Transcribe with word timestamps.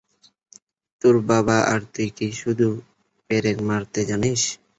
তোর 1.01 1.15
বাবা 1.29 1.57
আর 1.71 1.81
তুই 1.93 2.09
কি 2.17 2.27
শুধু 2.41 2.67
পেরেক 3.29 3.57
মারতে 3.67 3.99
জানিস? 4.09 4.41